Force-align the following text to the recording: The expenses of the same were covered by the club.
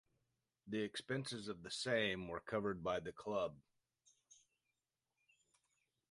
The 0.65 0.81
expenses 0.81 1.47
of 1.47 1.61
the 1.61 1.69
same 1.69 2.27
were 2.27 2.39
covered 2.39 2.83
by 2.83 2.99
the 3.01 3.11
club. 3.11 3.53